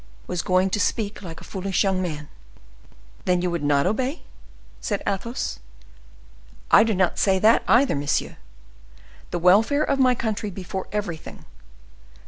[0.25, 2.27] was going to speak like a foolish young man."
[3.25, 4.23] "Then you would not obey?"
[4.79, 5.59] said Athos.
[6.71, 8.37] "I do not say that either, monsieur.
[9.29, 11.45] The welfare of my country before everything.